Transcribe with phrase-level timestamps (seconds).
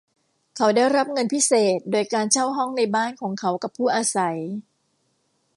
[0.55, 4.37] เขาได้รับเงินพิเศษโดยการเช่าห้องในบ้านของเขากับผู้อาศัย